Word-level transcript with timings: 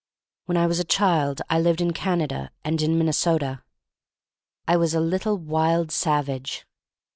When 0.45 0.57
I 0.57 0.65
was 0.65 0.79
a 0.79 0.83
child 0.83 1.43
I 1.47 1.59
lived 1.59 1.79
in 1.79 1.93
Canada 1.93 2.49
and 2.65 2.81
in 2.81 2.97
Minnesota. 2.97 3.61
I 4.67 4.75
was 4.75 4.95
a 4.95 4.99
little 4.99 5.37
wild 5.37 5.91
savage. 5.91 6.65